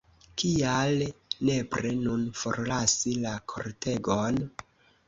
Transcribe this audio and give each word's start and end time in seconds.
Kial 0.43 1.03
nepre 1.49 1.93
nun 2.07 2.27
forlasi 2.41 3.17
la 3.29 3.39
kortegon? 3.55 4.47